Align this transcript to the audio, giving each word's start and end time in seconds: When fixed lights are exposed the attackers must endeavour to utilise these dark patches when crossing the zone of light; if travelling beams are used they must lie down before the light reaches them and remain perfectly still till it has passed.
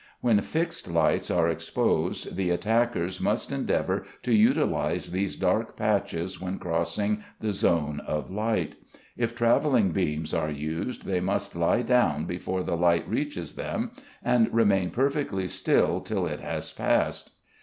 When 0.21 0.41
fixed 0.41 0.87
lights 0.87 1.29
are 1.29 1.47
exposed 1.47 2.35
the 2.35 2.49
attackers 2.49 3.21
must 3.21 3.51
endeavour 3.51 4.03
to 4.23 4.33
utilise 4.33 5.11
these 5.11 5.35
dark 5.35 5.77
patches 5.77 6.41
when 6.41 6.57
crossing 6.57 7.21
the 7.39 7.51
zone 7.51 8.01
of 8.07 8.31
light; 8.31 8.77
if 9.15 9.35
travelling 9.35 9.91
beams 9.91 10.33
are 10.33 10.49
used 10.49 11.05
they 11.05 11.19
must 11.19 11.55
lie 11.55 11.83
down 11.83 12.25
before 12.25 12.63
the 12.63 12.75
light 12.75 13.07
reaches 13.07 13.53
them 13.53 13.91
and 14.23 14.51
remain 14.51 14.89
perfectly 14.89 15.47
still 15.47 16.01
till 16.01 16.25
it 16.25 16.39
has 16.39 16.73
passed. 16.73 17.33